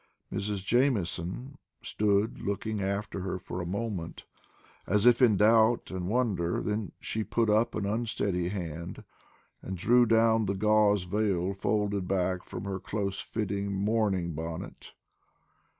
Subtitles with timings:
[0.33, 0.65] Mrs.
[0.65, 4.25] Jamieson stood looking after her for a moment,
[4.87, 9.03] as if in doubt and wonder; then she put up an unsteady hand
[9.61, 14.93] and drew down the gauze veil folded back from her close fitting mourning bonnet.